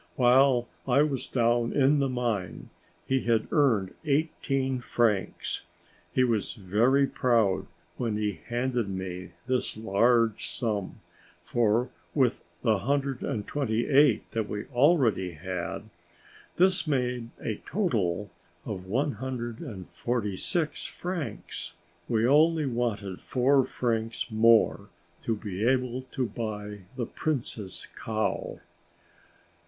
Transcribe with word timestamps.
While 0.15 0.67
I 0.87 1.03
was 1.03 1.27
down 1.27 1.73
in 1.73 1.99
the 1.99 2.09
mine 2.09 2.71
he 3.05 3.21
had 3.25 3.47
earned 3.51 3.93
eighteen 4.03 4.79
francs. 4.79 5.61
He 6.11 6.23
was 6.23 6.53
very 6.53 7.05
proud 7.05 7.67
when 7.97 8.17
he 8.17 8.41
handed 8.47 8.89
me 8.89 9.33
this 9.45 9.77
large 9.77 10.49
sum, 10.49 11.01
for 11.43 11.91
with 12.15 12.43
the 12.63 12.79
hundred 12.79 13.21
and 13.21 13.45
twenty 13.45 13.87
eight 13.89 14.31
that 14.31 14.49
we 14.49 14.65
already 14.73 15.33
had, 15.33 15.87
this 16.55 16.87
made 16.87 17.29
a 17.39 17.57
total 17.67 18.31
of 18.65 18.87
one 18.87 19.11
hundred 19.11 19.59
and 19.59 19.87
forty 19.87 20.35
six 20.35 20.83
francs. 20.83 21.75
We 22.09 22.25
only 22.25 22.65
wanted 22.65 23.21
four 23.21 23.63
francs 23.65 24.31
more 24.31 24.89
to 25.21 25.35
be 25.35 25.63
able 25.63 26.01
to 26.13 26.25
buy 26.25 26.85
the 26.95 27.05
Prince's 27.05 27.87
cow. 27.95 28.59